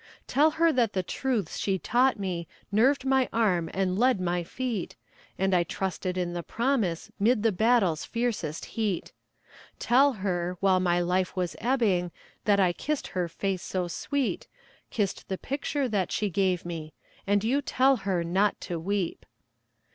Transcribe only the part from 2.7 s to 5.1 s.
Nerved my arm and led my feet,